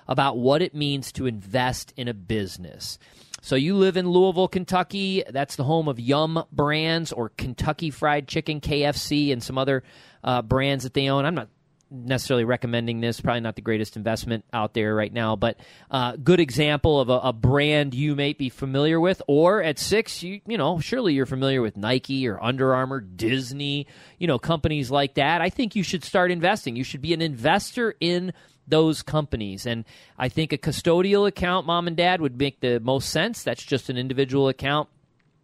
about 0.07 0.37
what 0.37 0.61
it 0.61 0.75
means 0.75 1.11
to 1.13 1.25
invest 1.25 1.93
in 1.97 2.07
a 2.07 2.13
business. 2.13 2.99
So 3.45 3.55
you 3.55 3.75
live 3.75 3.95
in 3.95 4.09
Louisville, 4.09 4.47
Kentucky. 4.47 5.23
That's 5.29 5.55
the 5.55 5.63
home 5.63 5.87
of 5.87 5.99
Yum 5.99 6.45
Brands 6.51 7.11
or 7.11 7.29
Kentucky 7.29 7.91
Fried 7.91 8.27
Chicken, 8.27 8.59
KFC, 8.59 9.31
and 9.31 9.43
some 9.43 9.59
other 9.59 9.83
uh, 10.23 10.41
brands 10.41 10.83
that 10.83 10.95
they 10.95 11.09
own. 11.09 11.25
I'm 11.25 11.35
not 11.35 11.49
necessarily 11.91 12.43
recommending 12.43 13.01
this. 13.01 13.21
Probably 13.21 13.41
not 13.41 13.55
the 13.55 13.61
greatest 13.61 13.97
investment 13.97 14.45
out 14.51 14.73
there 14.73 14.95
right 14.95 15.13
now, 15.13 15.35
but 15.35 15.59
uh, 15.91 16.15
good 16.15 16.39
example 16.39 16.99
of 16.99 17.09
a, 17.09 17.19
a 17.19 17.33
brand 17.33 17.93
you 17.93 18.15
may 18.15 18.33
be 18.33 18.49
familiar 18.49 18.99
with. 18.99 19.21
Or 19.27 19.61
at 19.61 19.77
six, 19.77 20.23
you 20.23 20.41
you 20.47 20.57
know, 20.57 20.79
surely 20.79 21.13
you're 21.13 21.27
familiar 21.27 21.61
with 21.61 21.77
Nike 21.77 22.27
or 22.27 22.43
Under 22.43 22.73
Armour, 22.73 22.99
Disney, 22.99 23.85
you 24.17 24.25
know, 24.25 24.39
companies 24.39 24.89
like 24.89 25.13
that. 25.13 25.41
I 25.41 25.51
think 25.51 25.75
you 25.75 25.83
should 25.83 26.03
start 26.03 26.31
investing. 26.31 26.75
You 26.75 26.83
should 26.83 27.03
be 27.03 27.13
an 27.13 27.21
investor 27.21 27.93
in 27.99 28.33
those 28.67 29.01
companies. 29.01 29.65
And 29.65 29.85
I 30.17 30.29
think 30.29 30.53
a 30.53 30.57
custodial 30.57 31.27
account, 31.27 31.65
mom 31.65 31.87
and 31.87 31.97
dad, 31.97 32.21
would 32.21 32.37
make 32.37 32.59
the 32.59 32.79
most 32.79 33.09
sense. 33.09 33.43
That's 33.43 33.63
just 33.63 33.89
an 33.89 33.97
individual 33.97 34.47
account. 34.47 34.89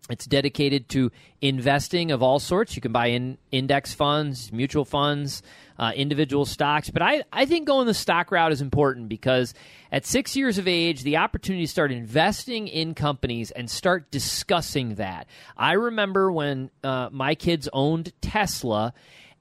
It's 0.10 0.26
dedicated 0.26 0.90
to 0.90 1.12
investing 1.42 2.12
of 2.12 2.24
all 2.24 2.40
sorts. 2.40 2.76
You 2.76 2.82
can 2.82 2.92
buy 2.92 3.08
in 3.08 3.38
index 3.52 3.94
funds, 3.94 4.52
mutual 4.52 4.84
funds, 4.84 5.44
uh, 5.78 5.92
individual 5.96 6.46
stocks. 6.46 6.90
But 6.90 7.02
I, 7.02 7.24
I 7.32 7.46
think 7.46 7.68
going 7.68 7.88
the 7.88 7.94
stock 7.94 8.32
route 8.32 8.52
is 8.52 8.62
important 8.62 9.10
because 9.10 9.54
at 9.92 10.06
six 10.06 10.36
years 10.36 10.58
of 10.58 10.68
age, 10.68 11.04
the 11.04 11.18
opportunity 11.18 11.66
to 11.66 11.72
start 11.72 11.92
investing 11.92 12.68
in 12.68 12.94
companies 12.94 13.52
and 13.52 13.70
start 13.70 14.12
discussing 14.12 14.96
that. 14.96 15.28
I 15.56 15.74
remember 15.74 16.32
when 16.32 16.72
uh, 16.84 17.10
my 17.12 17.36
kids 17.36 17.70
owned 17.72 18.12
Tesla 18.22 18.94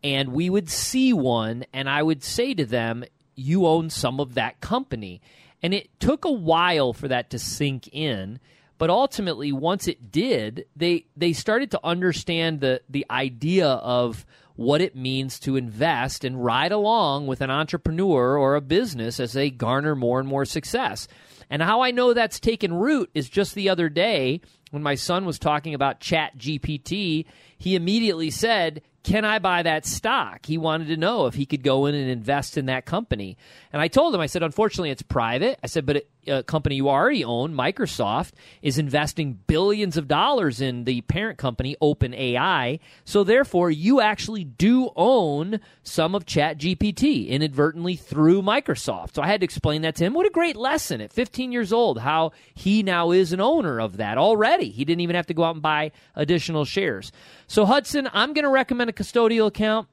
and 0.04 0.32
we 0.32 0.48
would 0.48 0.70
see 0.70 1.12
one, 1.12 1.64
and 1.72 1.88
I 1.88 2.02
would 2.02 2.22
say 2.22 2.54
to 2.54 2.64
them, 2.64 3.04
You 3.40 3.66
own 3.66 3.90
some 3.90 4.20
of 4.20 4.34
that 4.34 4.60
company. 4.60 5.20
And 5.62 5.74
it 5.74 5.88
took 6.00 6.24
a 6.24 6.32
while 6.32 6.92
for 6.92 7.08
that 7.08 7.30
to 7.30 7.38
sink 7.38 7.88
in 7.92 8.40
but 8.80 8.88
ultimately 8.88 9.52
once 9.52 9.86
it 9.86 10.10
did 10.10 10.64
they 10.74 11.04
they 11.14 11.34
started 11.34 11.70
to 11.70 11.80
understand 11.84 12.60
the 12.60 12.80
the 12.88 13.06
idea 13.10 13.68
of 13.68 14.24
what 14.56 14.80
it 14.80 14.96
means 14.96 15.38
to 15.38 15.54
invest 15.54 16.24
and 16.24 16.42
ride 16.42 16.72
along 16.72 17.26
with 17.26 17.42
an 17.42 17.50
entrepreneur 17.50 18.36
or 18.38 18.56
a 18.56 18.60
business 18.60 19.20
as 19.20 19.34
they 19.34 19.50
garner 19.50 19.94
more 19.94 20.18
and 20.18 20.28
more 20.28 20.46
success 20.46 21.06
and 21.50 21.62
how 21.62 21.82
i 21.82 21.90
know 21.90 22.14
that's 22.14 22.40
taken 22.40 22.72
root 22.72 23.10
is 23.14 23.28
just 23.28 23.54
the 23.54 23.68
other 23.68 23.90
day 23.90 24.40
when 24.70 24.82
my 24.82 24.94
son 24.94 25.26
was 25.26 25.38
talking 25.38 25.74
about 25.74 26.00
ChatGPT 26.00 27.26
he 27.58 27.74
immediately 27.74 28.30
said 28.30 28.80
can 29.02 29.24
I 29.24 29.38
buy 29.38 29.62
that 29.62 29.86
stock? 29.86 30.44
He 30.44 30.58
wanted 30.58 30.88
to 30.88 30.96
know 30.96 31.26
if 31.26 31.34
he 31.34 31.46
could 31.46 31.62
go 31.62 31.86
in 31.86 31.94
and 31.94 32.10
invest 32.10 32.58
in 32.58 32.66
that 32.66 32.84
company. 32.84 33.36
And 33.72 33.80
I 33.80 33.88
told 33.88 34.14
him, 34.14 34.20
I 34.20 34.26
said, 34.26 34.42
unfortunately, 34.42 34.90
it's 34.90 35.02
private. 35.02 35.58
I 35.62 35.68
said, 35.68 35.86
but 35.86 35.96
it, 35.96 36.10
uh, 36.28 36.42
company 36.42 36.76
you 36.76 36.88
already 36.88 37.24
own, 37.24 37.54
Microsoft, 37.54 38.32
is 38.62 38.78
investing 38.78 39.40
billions 39.46 39.96
of 39.96 40.08
dollars 40.08 40.60
in 40.60 40.84
the 40.84 41.00
parent 41.02 41.38
company, 41.38 41.76
OpenAI. 41.80 42.80
So 43.04 43.24
therefore, 43.24 43.70
you 43.70 44.00
actually 44.00 44.44
do 44.44 44.90
own 44.96 45.60
some 45.82 46.14
of 46.14 46.26
ChatGPT 46.26 47.28
inadvertently 47.28 47.96
through 47.96 48.42
Microsoft. 48.42 49.14
So 49.14 49.22
I 49.22 49.28
had 49.28 49.40
to 49.40 49.44
explain 49.44 49.82
that 49.82 49.96
to 49.96 50.04
him. 50.04 50.14
What 50.14 50.26
a 50.26 50.30
great 50.30 50.56
lesson 50.56 51.00
at 51.00 51.12
15 51.12 51.52
years 51.52 51.72
old, 51.72 52.00
how 52.00 52.32
he 52.54 52.82
now 52.82 53.10
is 53.10 53.32
an 53.32 53.40
owner 53.40 53.80
of 53.80 53.96
that 53.96 54.18
already. 54.18 54.70
He 54.70 54.84
didn't 54.84 55.00
even 55.00 55.16
have 55.16 55.26
to 55.26 55.34
go 55.34 55.44
out 55.44 55.54
and 55.54 55.62
buy 55.62 55.92
additional 56.14 56.64
shares. 56.64 57.12
So 57.46 57.64
Hudson, 57.64 58.08
I'm 58.12 58.32
going 58.32 58.44
to 58.44 58.50
recommend 58.50 58.90
a 58.90 58.92
custodial 58.92 59.46
account. 59.46 59.88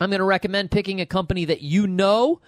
I'm 0.00 0.10
going 0.10 0.20
to 0.20 0.24
recommend 0.24 0.70
picking 0.70 1.00
a 1.00 1.06
company 1.06 1.44
that 1.44 1.62
you 1.62 1.86
know 1.86 2.40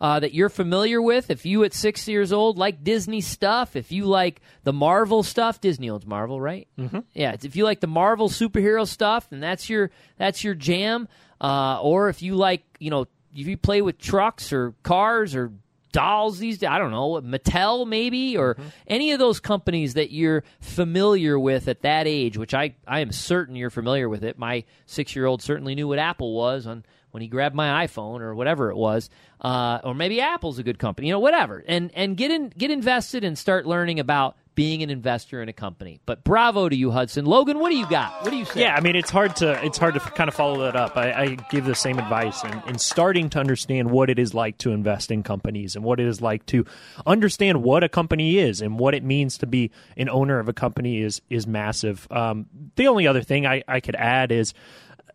uh, 0.00 0.20
that 0.20 0.32
you're 0.32 0.48
familiar 0.48 1.02
with. 1.02 1.30
If 1.30 1.44
you 1.44 1.64
at 1.64 1.74
six 1.74 2.08
years 2.08 2.32
old 2.32 2.58
like 2.58 2.82
Disney 2.82 3.20
stuff, 3.20 3.76
if 3.76 3.92
you 3.92 4.06
like 4.06 4.40
the 4.64 4.72
Marvel 4.72 5.22
stuff, 5.22 5.60
Disney 5.60 5.90
owns 5.90 6.06
Marvel, 6.06 6.40
right? 6.40 6.68
Mm-hmm. 6.78 7.00
Yeah. 7.12 7.36
If 7.40 7.56
you 7.56 7.64
like 7.64 7.80
the 7.80 7.86
Marvel 7.86 8.28
superhero 8.28 8.86
stuff, 8.86 9.30
and 9.30 9.42
that's 9.42 9.68
your 9.68 9.90
that's 10.16 10.42
your 10.42 10.54
jam. 10.54 11.08
Uh, 11.40 11.80
or 11.80 12.08
if 12.08 12.22
you 12.22 12.34
like, 12.34 12.62
you 12.78 12.90
know, 12.90 13.06
if 13.34 13.46
you 13.46 13.56
play 13.56 13.80
with 13.82 13.98
trucks 13.98 14.52
or 14.52 14.74
cars 14.82 15.34
or 15.34 15.52
dolls 15.92 16.38
these 16.38 16.58
days, 16.58 16.68
I 16.68 16.78
don't 16.78 16.90
know, 16.90 17.20
Mattel 17.20 17.86
maybe, 17.86 18.36
or 18.36 18.54
mm-hmm. 18.54 18.68
any 18.86 19.12
of 19.12 19.18
those 19.18 19.40
companies 19.40 19.94
that 19.94 20.10
you're 20.12 20.44
familiar 20.60 21.38
with 21.38 21.68
at 21.68 21.82
that 21.82 22.06
age, 22.06 22.36
which 22.36 22.54
I, 22.54 22.74
I 22.86 23.00
am 23.00 23.12
certain 23.12 23.56
you're 23.56 23.70
familiar 23.70 24.08
with 24.08 24.24
it. 24.24 24.38
My 24.38 24.64
six 24.86 25.14
year 25.14 25.26
old 25.26 25.42
certainly 25.42 25.74
knew 25.74 25.88
what 25.88 25.98
Apple 25.98 26.34
was 26.34 26.66
on 26.66 26.84
when 27.10 27.22
he 27.22 27.28
grabbed 27.28 27.54
my 27.54 27.86
iPhone 27.86 28.20
or 28.20 28.34
whatever 28.34 28.70
it 28.70 28.76
was, 28.76 29.10
uh, 29.40 29.80
or 29.82 29.94
maybe 29.94 30.20
Apple's 30.20 30.58
a 30.58 30.62
good 30.62 30.78
company, 30.78 31.08
you 31.08 31.12
know, 31.12 31.20
whatever, 31.20 31.64
and 31.66 31.90
and 31.94 32.16
get 32.16 32.30
in, 32.30 32.50
get 32.50 32.70
invested 32.70 33.24
and 33.24 33.36
start 33.36 33.66
learning 33.66 34.00
about 34.00 34.36
being 34.60 34.82
an 34.82 34.90
investor 34.90 35.40
in 35.40 35.48
a 35.48 35.54
company. 35.54 36.02
But 36.04 36.22
bravo 36.22 36.68
to 36.68 36.76
you, 36.76 36.90
Hudson. 36.90 37.24
Logan, 37.24 37.60
what 37.60 37.70
do 37.70 37.78
you 37.78 37.88
got? 37.88 38.20
What 38.20 38.30
do 38.30 38.36
you 38.36 38.44
say? 38.44 38.60
Yeah, 38.60 38.74
I 38.74 38.80
mean, 38.82 38.94
it's 38.94 39.08
hard 39.08 39.34
to 39.36 39.52
it's 39.64 39.78
hard 39.78 39.94
to 39.94 40.00
kind 40.00 40.28
of 40.28 40.34
follow 40.34 40.64
that 40.64 40.76
up. 40.76 40.98
I, 40.98 41.12
I 41.12 41.26
give 41.50 41.64
the 41.64 41.74
same 41.74 41.98
advice, 41.98 42.44
and, 42.44 42.78
starting 42.78 43.30
to 43.30 43.38
understand 43.38 43.90
what 43.90 44.10
it 44.10 44.18
is 44.18 44.34
like 44.34 44.58
to 44.58 44.72
invest 44.72 45.10
in 45.10 45.22
companies, 45.22 45.76
and 45.76 45.84
what 45.84 45.98
it 45.98 46.06
is 46.06 46.20
like 46.20 46.44
to 46.46 46.66
understand 47.06 47.62
what 47.62 47.82
a 47.82 47.88
company 47.88 48.36
is, 48.36 48.60
and 48.60 48.78
what 48.78 48.94
it 48.94 49.02
means 49.02 49.38
to 49.38 49.46
be 49.46 49.70
an 49.96 50.10
owner 50.10 50.38
of 50.38 50.46
a 50.50 50.52
company 50.52 51.00
is 51.00 51.22
is 51.30 51.46
massive. 51.46 52.06
Um, 52.10 52.44
the 52.76 52.88
only 52.88 53.06
other 53.06 53.22
thing 53.22 53.46
I, 53.46 53.62
I 53.66 53.80
could 53.80 53.96
add 53.96 54.30
is 54.30 54.52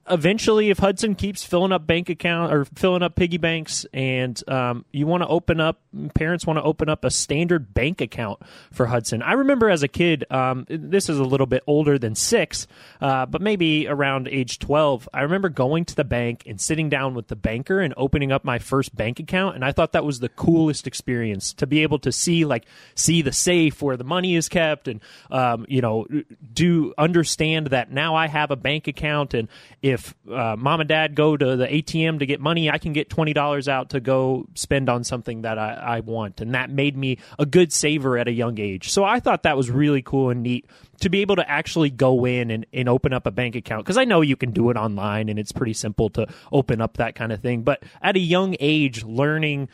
eventually, 0.09 0.69
if 0.69 0.79
Hudson 0.79 1.15
keeps 1.15 1.43
filling 1.43 1.71
up 1.71 1.87
bank 1.87 2.09
account 2.09 2.53
or 2.53 2.65
filling 2.65 3.01
up 3.01 3.15
piggy 3.15 3.37
banks, 3.37 3.85
and 3.93 4.41
um, 4.49 4.85
you 4.91 5.07
want 5.07 5.23
to 5.23 5.27
open 5.27 5.59
up, 5.59 5.79
parents 6.13 6.45
want 6.45 6.57
to 6.57 6.63
open 6.63 6.89
up 6.89 7.03
a 7.05 7.11
standard 7.11 7.73
bank 7.73 8.01
account 8.01 8.39
for 8.71 8.85
Hudson. 8.87 9.21
I 9.21 9.33
remember 9.33 9.69
as 9.69 9.83
a 9.83 9.87
kid, 9.87 10.25
um, 10.29 10.65
this 10.69 11.09
is 11.09 11.17
a 11.17 11.23
little 11.23 11.47
bit 11.47 11.63
older 11.67 11.97
than 11.97 12.15
six, 12.15 12.67
uh, 13.01 13.25
but 13.25 13.41
maybe 13.41 13.87
around 13.87 14.27
age 14.27 14.59
twelve. 14.59 15.07
I 15.13 15.21
remember 15.21 15.49
going 15.49 15.85
to 15.85 15.95
the 15.95 16.03
bank 16.03 16.43
and 16.45 16.59
sitting 16.59 16.89
down 16.89 17.15
with 17.15 17.27
the 17.27 17.35
banker 17.35 17.79
and 17.79 17.93
opening 17.97 18.31
up 18.31 18.43
my 18.43 18.59
first 18.59 18.95
bank 18.95 19.19
account, 19.19 19.55
and 19.55 19.65
I 19.65 19.71
thought 19.71 19.93
that 19.93 20.05
was 20.05 20.19
the 20.19 20.29
coolest 20.29 20.87
experience 20.87 21.53
to 21.53 21.67
be 21.67 21.83
able 21.83 21.99
to 21.99 22.11
see 22.11 22.45
like 22.45 22.65
see 22.93 23.21
the 23.21 23.33
safe 23.33 23.81
where 23.81 23.97
the 23.97 24.03
money 24.03 24.35
is 24.35 24.49
kept, 24.49 24.87
and 24.87 25.01
um, 25.31 25.65
you 25.67 25.81
know 25.81 26.05
do 26.53 26.93
understand 26.97 27.67
that 27.67 27.91
now 27.91 28.15
I 28.15 28.27
have 28.27 28.51
a 28.51 28.55
bank 28.55 28.87
account, 28.87 29.33
and 29.33 29.47
if 29.81 29.94
if 29.95 30.13
uh, 30.31 30.55
mom 30.55 30.81
and 30.81 30.87
dad 30.87 31.15
go 31.15 31.35
to 31.35 31.55
the 31.55 31.65
ATM 31.65 32.19
to 32.19 32.25
get 32.25 32.39
money, 32.39 32.69
I 32.69 32.77
can 32.77 32.93
get 32.93 33.09
twenty 33.09 33.33
dollars 33.33 33.67
out 33.67 33.89
to 33.89 33.99
go 33.99 34.47
spend 34.53 34.89
on 34.89 35.03
something 35.03 35.41
that 35.41 35.57
I, 35.57 35.73
I 35.73 35.99
want, 36.01 36.41
and 36.41 36.53
that 36.53 36.69
made 36.69 36.95
me 36.95 37.17
a 37.39 37.45
good 37.45 37.73
saver 37.73 38.17
at 38.17 38.27
a 38.27 38.31
young 38.31 38.59
age. 38.59 38.91
So 38.91 39.03
I 39.03 39.19
thought 39.19 39.43
that 39.43 39.57
was 39.57 39.71
really 39.71 40.03
cool 40.03 40.29
and 40.29 40.43
neat 40.43 40.67
to 40.99 41.09
be 41.09 41.21
able 41.21 41.37
to 41.37 41.49
actually 41.49 41.89
go 41.89 42.25
in 42.25 42.51
and, 42.51 42.65
and 42.71 42.87
open 42.87 43.13
up 43.13 43.25
a 43.25 43.31
bank 43.31 43.55
account 43.55 43.83
because 43.83 43.97
I 43.97 44.05
know 44.05 44.21
you 44.21 44.35
can 44.35 44.51
do 44.51 44.69
it 44.69 44.77
online 44.77 45.29
and 45.29 45.39
it's 45.39 45.51
pretty 45.51 45.73
simple 45.73 46.09
to 46.11 46.27
open 46.51 46.81
up 46.81 46.97
that 46.97 47.15
kind 47.15 47.31
of 47.31 47.41
thing. 47.41 47.63
But 47.63 47.83
at 48.01 48.15
a 48.15 48.19
young 48.19 48.55
age, 48.59 49.03
learning 49.03 49.69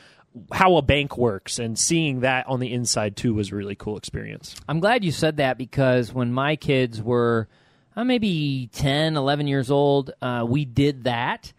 how 0.51 0.77
a 0.77 0.81
bank 0.81 1.17
works 1.17 1.59
and 1.59 1.77
seeing 1.77 2.21
that 2.21 2.47
on 2.47 2.59
the 2.59 2.71
inside 2.71 3.17
too 3.17 3.33
was 3.33 3.51
a 3.51 3.55
really 3.55 3.75
cool 3.75 3.97
experience. 3.97 4.55
I'm 4.67 4.79
glad 4.79 5.03
you 5.03 5.11
said 5.11 5.37
that 5.37 5.57
because 5.57 6.13
when 6.13 6.31
my 6.31 6.55
kids 6.55 7.01
were 7.01 7.49
uh, 7.95 8.03
maybe 8.03 8.69
10, 8.73 9.17
11 9.17 9.47
years 9.47 9.71
old, 9.71 10.11
uh, 10.21 10.45
we 10.47 10.65
did 10.65 11.05
that. 11.05 11.53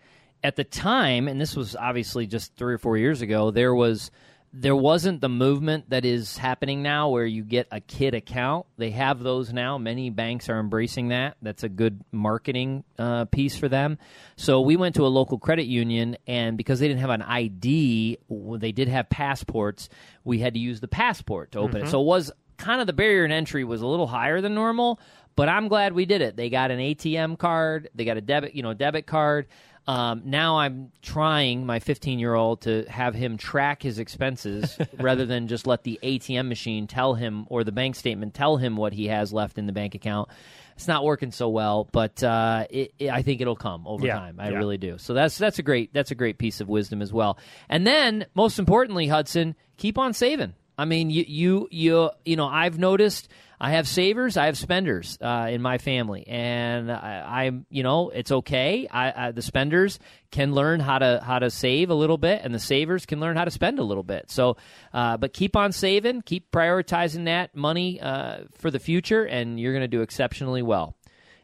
At 0.45 0.57
the 0.57 0.65
time, 0.65 1.29
and 1.29 1.41
this 1.41 1.55
was 1.55 1.77
obviously 1.77 2.27
just 2.27 2.57
three 2.57 2.75
or 2.75 2.79
four 2.79 2.97
years 2.97 3.23
ago, 3.23 3.53
there 3.53 3.73
was 3.73 4.11
there 4.53 4.77
wasn't 4.77 5.21
the 5.23 5.29
movement 5.31 5.89
that 5.91 6.05
is 6.05 6.37
happening 6.37 6.83
now 6.83 7.09
where 7.09 7.25
you 7.25 7.43
get 7.43 7.67
a 7.71 7.81
kid 7.81 8.15
account. 8.15 8.67
They 8.77 8.91
have 8.91 9.21
those 9.21 9.51
now. 9.51 9.79
Many 9.79 10.11
banks 10.11 10.51
are 10.51 10.61
embracing 10.61 11.09
that. 11.09 11.37
That's 11.41 11.63
a 11.63 11.71
good 11.71 12.05
marketing 12.13 12.85
uh, 12.99 13.25
piece 13.27 13.57
for 13.57 13.69
them. 13.69 13.99
So 14.37 14.61
we 14.61 14.77
went 14.77 14.97
to 14.97 15.07
a 15.07 15.09
local 15.09 15.39
credit 15.39 15.65
union, 15.65 16.19
and 16.27 16.59
because 16.59 16.81
they 16.81 16.89
didn't 16.89 17.01
have 17.01 17.11
an 17.11 17.23
ID, 17.23 18.19
they 18.29 18.73
did 18.73 18.89
have 18.89 19.09
passports. 19.09 19.89
We 20.23 20.41
had 20.41 20.53
to 20.53 20.61
use 20.61 20.81
the 20.81 20.89
passport 20.89 21.53
to 21.53 21.61
open 21.61 21.77
mm-hmm. 21.77 21.87
it. 21.87 21.91
So 21.91 22.03
it 22.03 22.07
was 22.07 22.31
kind 22.59 22.81
of 22.81 22.87
the 22.87 22.93
barrier 22.93 23.25
in 23.25 23.33
entry 23.33 23.65
was 23.65 23.81
a 23.81 23.87
little 23.87 24.07
higher 24.07 24.41
than 24.43 24.55
normal, 24.55 25.01
but 25.37 25.49
I'm 25.49 25.69
glad 25.69 25.93
we 25.93 26.05
did 26.05 26.23
it. 26.23 26.37
They 26.37 26.51
got 26.51 26.71
an 26.71 26.79
ATM 26.79 27.39
card, 27.39 27.89
they 27.95 28.05
got 28.05 28.17
a 28.17 28.21
debit, 28.21 28.55
you 28.55 28.63
know, 28.63 28.75
debit 28.75 29.07
card. 29.07 29.47
Um, 29.87 30.23
now 30.27 30.59
I'm 30.59 30.93
trying 31.03 31.67
my 31.67 31.81
15 31.81 32.19
year 32.19 32.35
old 32.35 32.63
to 32.63 32.85
have 32.89 33.15
him 33.15 33.37
track 33.37 33.83
his 33.83 33.99
expenses 33.99 34.79
rather 35.01 35.27
than 35.27 35.49
just 35.49 35.67
let 35.67 35.83
the 35.83 35.99
ATM 36.03 36.49
machine 36.49 36.87
tell 36.87 37.15
him 37.15 37.47
or 37.49 37.65
the 37.65 37.73
bank 37.73 37.97
statement 37.97 38.35
tell 38.35 38.57
him 38.57 38.77
what 38.77 38.93
he 38.93 39.09
has 39.09 39.33
left 39.33 39.59
in 39.59 39.67
the 39.67 39.73
bank 39.73 39.95
account. 39.95 40.29
It's 40.77 40.89
not 40.89 41.05
working 41.05 41.33
so 41.33 41.49
well, 41.49 41.89
but 41.91 42.23
uh, 42.23 42.67
it, 42.71 42.95
it, 42.99 43.11
I 43.11 43.23
think 43.23 43.41
it'll 43.41 43.57
come 43.57 43.87
over 43.87 44.07
yeah, 44.07 44.15
time. 44.15 44.37
I 44.39 44.51
yeah. 44.51 44.59
really 44.59 44.79
do. 44.79 44.99
So 44.99 45.15
that's 45.15 45.37
that's 45.37 45.59
a 45.59 45.63
great 45.63 45.93
that's 45.93 46.11
a 46.13 46.15
great 46.15 46.39
piece 46.39 46.61
of 46.61 46.69
wisdom 46.69 47.03
as 47.03 47.13
well. 47.13 47.39
And 47.69 47.87
then 47.87 48.27
most 48.35 48.59
importantly, 48.59 49.07
Hudson, 49.07 49.55
keep 49.77 49.99
on 49.99 50.13
saving. 50.13 50.55
I 50.79 50.85
mean, 50.85 51.11
you 51.11 51.25
you 51.27 51.69
you 51.71 52.11
you 52.25 52.37
know, 52.37 52.47
I've 52.47 52.79
noticed 52.79 53.29
I 53.63 53.71
have 53.71 53.87
savers, 53.87 54.37
I 54.37 54.47
have 54.47 54.59
spenders 54.59 55.17
uh, 55.21 55.47
in 55.49 55.63
my 55.63 55.79
family, 55.79 56.27
and 56.27 56.91
I, 56.91 57.45
am 57.45 57.65
you 57.71 57.85
know 57.85 58.11
it's 58.11 58.33
okay. 58.33 58.89
I, 58.91 59.29
I, 59.29 59.31
the 59.31 59.41
spenders 59.41 60.01
can 60.33 60.53
learn 60.53 60.81
how 60.81 60.99
to 60.99 61.23
how 61.25 61.39
to 61.39 61.49
save 61.49 61.89
a 61.89 61.95
little 61.95 62.19
bit, 62.19 62.41
and 62.43 62.53
the 62.53 62.59
savers 62.59 63.07
can 63.07 63.21
learn 63.21 63.37
how 63.37 63.45
to 63.45 63.53
spend 63.53 63.79
a 63.79 63.85
little 63.85 64.03
bit. 64.03 64.33
So, 64.33 64.57
uh, 64.93 65.17
but 65.17 65.33
keep 65.33 65.55
on 65.55 65.71
saving, 65.71 66.23
keep 66.23 66.51
prioritizing 66.51 67.27
that 67.27 67.55
money 67.55 68.01
uh, 68.01 68.47
for 68.59 68.73
the 68.73 68.81
future, 68.81 69.23
and 69.23 69.61
you're 69.61 69.73
going 69.73 69.83
to 69.83 69.89
do 69.89 70.03
exceptionally 70.03 70.63
well. 70.63 70.97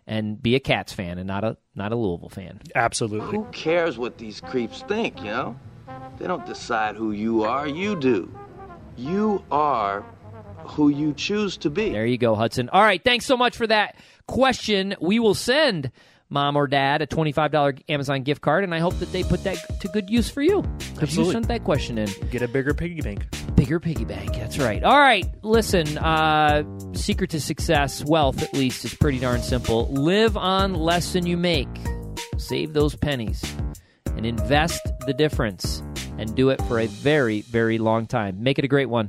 And 0.04 0.42
be 0.42 0.56
a 0.56 0.60
Cats 0.60 0.92
fan 0.92 1.18
and 1.18 1.28
not 1.28 1.44
a 1.44 1.56
not 1.76 1.92
a 1.92 1.96
Louisville 1.96 2.30
fan. 2.30 2.60
Absolutely. 2.74 3.36
Who 3.36 3.44
cares 3.52 3.96
what 3.96 4.18
these 4.18 4.40
creeps 4.40 4.82
think? 4.88 5.18
You 5.18 5.30
know, 5.30 5.60
they 6.18 6.26
don't 6.26 6.46
decide 6.46 6.96
who 6.96 7.12
you 7.12 7.44
are. 7.44 7.68
You 7.68 7.94
do. 7.94 8.36
You 8.96 9.44
are 9.52 10.04
who 10.64 10.88
you 10.88 11.12
choose 11.14 11.56
to 11.58 11.70
be. 11.70 11.90
There 11.90 12.06
you 12.06 12.18
go, 12.18 12.34
Hudson. 12.34 12.68
All 12.68 12.82
right, 12.82 13.02
thanks 13.02 13.26
so 13.26 13.36
much 13.36 13.56
for 13.56 13.66
that 13.66 13.96
question. 14.26 14.94
We 15.00 15.18
will 15.18 15.34
send 15.34 15.90
mom 16.30 16.56
or 16.56 16.66
dad 16.66 17.02
a 17.02 17.06
$25 17.06 17.82
Amazon 17.88 18.22
gift 18.22 18.40
card, 18.42 18.64
and 18.64 18.74
I 18.74 18.78
hope 18.78 18.98
that 18.98 19.10
they 19.12 19.22
put 19.22 19.44
that 19.44 19.80
to 19.80 19.88
good 19.88 20.10
use 20.10 20.28
for 20.28 20.42
you 20.42 20.62
because 20.94 21.16
you 21.16 21.30
sent 21.30 21.48
that 21.48 21.64
question 21.64 21.98
in. 21.98 22.08
Get 22.30 22.42
a 22.42 22.48
bigger 22.48 22.74
piggy 22.74 23.00
bank. 23.00 23.26
Bigger 23.54 23.80
piggy 23.80 24.04
bank, 24.04 24.34
that's 24.34 24.58
right. 24.58 24.82
All 24.84 24.98
right, 24.98 25.26
listen, 25.42 25.98
uh, 25.98 26.62
secret 26.92 27.30
to 27.30 27.40
success, 27.40 28.04
wealth 28.04 28.42
at 28.42 28.52
least, 28.52 28.84
is 28.84 28.94
pretty 28.94 29.18
darn 29.18 29.42
simple. 29.42 29.88
Live 29.88 30.36
on 30.36 30.74
less 30.74 31.12
than 31.12 31.26
you 31.26 31.36
make, 31.36 31.68
save 32.36 32.72
those 32.72 32.94
pennies, 32.94 33.42
and 34.16 34.26
invest 34.26 34.80
the 35.06 35.14
difference, 35.14 35.82
and 36.18 36.34
do 36.34 36.50
it 36.50 36.60
for 36.62 36.78
a 36.78 36.86
very, 36.86 37.40
very 37.42 37.78
long 37.78 38.06
time. 38.06 38.42
Make 38.42 38.58
it 38.58 38.64
a 38.64 38.68
great 38.68 38.88
one. 38.88 39.08